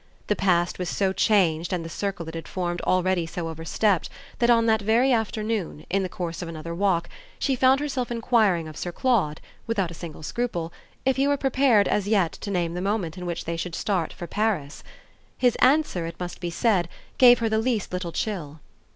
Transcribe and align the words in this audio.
The 0.25 0.35
past 0.35 0.79
was 0.79 0.89
so 0.89 1.13
changed 1.13 1.71
and 1.71 1.85
the 1.85 1.87
circle 1.87 2.27
it 2.27 2.33
had 2.33 2.47
formed 2.47 2.81
already 2.81 3.27
so 3.27 3.47
overstepped 3.49 4.09
that 4.39 4.49
on 4.49 4.65
that 4.65 4.81
very 4.81 5.13
afternoon, 5.13 5.85
in 5.91 6.01
the 6.01 6.09
course 6.09 6.41
of 6.41 6.47
another 6.47 6.73
walk, 6.73 7.07
she 7.37 7.55
found 7.55 7.79
herself 7.79 8.09
enquiring 8.09 8.67
of 8.67 8.75
Sir 8.75 8.91
Claude 8.91 9.39
without 9.67 9.91
a 9.91 9.93
single 9.93 10.23
scruple 10.23 10.73
if 11.05 11.17
he 11.17 11.27
were 11.27 11.37
prepared 11.37 11.87
as 11.87 12.07
yet 12.07 12.31
to 12.31 12.49
name 12.49 12.73
the 12.73 12.81
moment 12.81 13.15
at 13.15 13.25
which 13.27 13.45
they 13.45 13.55
should 13.55 13.75
start 13.75 14.11
for 14.11 14.25
Paris. 14.25 14.83
His 15.37 15.55
answer, 15.57 16.07
it 16.07 16.19
must 16.19 16.39
be 16.41 16.49
said, 16.49 16.89
gave 17.19 17.37
her 17.37 17.47
the 17.47 17.59
least 17.59 17.93
little 17.93 18.11
chill. 18.11 18.59